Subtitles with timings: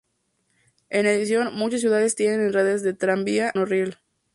[0.89, 3.97] En adición, muchas ciudades tienen redes de tranvía y monorriel.